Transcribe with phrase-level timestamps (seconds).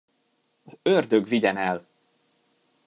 [0.63, 1.87] Az ördög vigyen el!